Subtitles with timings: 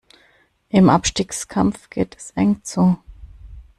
[0.69, 2.97] Im Abstiegskampf geht es eng zu.